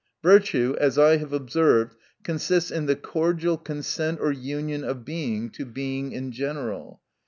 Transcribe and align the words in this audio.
Virtue, 0.23 0.75
as 0.79 0.97
I 0.97 1.17
have 1.17 1.31
observed, 1.31 1.95
consists 2.23 2.71
in 2.71 2.87
the 2.87 2.95
cordial 2.95 3.55
consent 3.55 4.17
or 4.19 4.31
union 4.31 4.83
of 4.83 5.05
Being 5.05 5.51
to 5.51 5.63
Being 5.63 6.11
in 6.11 6.31
general. 6.31 7.01